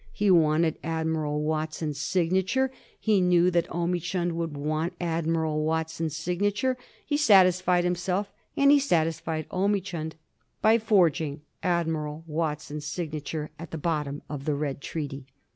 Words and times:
He 0.11 0.31
wanted 0.31 0.79
Admiral 0.83 1.43
Watson's 1.43 1.99
signature; 1.99 2.71
be 3.05 3.21
knew 3.21 3.51
that 3.51 3.69
Omichund 3.69 4.31
would 4.31 4.57
want 4.57 4.93
Admiral 4.99 5.63
Watson's 5.63 6.15
signature; 6.17 6.75
he 7.05 7.17
satisfied 7.17 7.83
himself, 7.83 8.31
and 8.57 8.71
he 8.71 8.79
satisfied 8.79 9.45
Omichund, 9.51 10.13
by 10.59 10.79
forg 10.79 11.21
ing 11.21 11.41
Admiral 11.61 12.23
Watson's 12.25 12.87
signature 12.87 13.51
at 13.59 13.69
the 13.69 13.77
bottom 13.77 14.23
of 14.27 14.45
the 14.45 14.55
Red 14.55 14.81
Treaty. 14.81 15.27